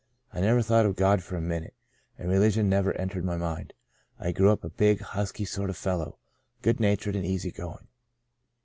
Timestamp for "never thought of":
0.41-0.95